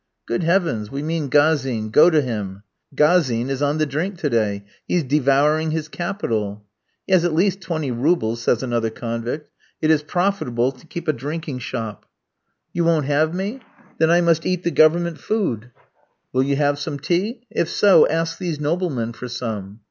[0.25, 0.89] "Good heavens!
[0.89, 2.63] we mean Gazin; go to him."
[2.95, 6.65] "Gazin is on the drink to day, he's devouring his capital."
[7.05, 9.51] "He has at least twenty roubles," says another convict.
[9.79, 12.07] "It is profitable to keep a drinking shop."
[12.73, 13.59] "You won't have me?
[13.99, 15.69] Then I must eat the Government food."
[16.33, 17.41] "Will you have some tea?
[17.51, 19.79] If so, ask these noblemen for some."